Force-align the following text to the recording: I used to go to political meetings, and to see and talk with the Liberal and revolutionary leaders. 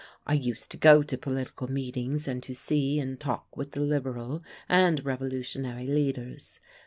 I 0.25 0.33
used 0.33 0.71
to 0.71 0.77
go 0.77 1.03
to 1.03 1.15
political 1.15 1.71
meetings, 1.71 2.27
and 2.27 2.41
to 2.41 2.55
see 2.55 2.99
and 2.99 3.19
talk 3.19 3.55
with 3.55 3.73
the 3.73 3.81
Liberal 3.81 4.41
and 4.67 5.05
revolutionary 5.05 5.85
leaders. 5.85 6.59